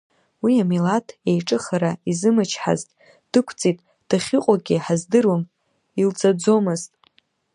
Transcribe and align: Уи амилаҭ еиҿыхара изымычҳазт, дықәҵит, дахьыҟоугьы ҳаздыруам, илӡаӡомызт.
Уи 0.43 0.53
амилаҭ 0.63 1.07
еиҿыхара 1.29 1.91
изымычҳазт, 2.11 2.89
дықәҵит, 3.31 3.77
дахьыҟоугьы 4.09 4.77
ҳаздыруам, 4.85 5.43
илӡаӡомызт. 6.01 6.91